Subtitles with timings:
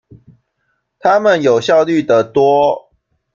[0.97, 2.89] 他們有效率的多